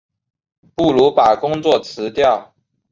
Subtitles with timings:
[0.73, 2.55] 不如把工作辞掉